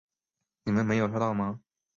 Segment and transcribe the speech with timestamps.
[0.63, 1.61] 你们没有抓到吗？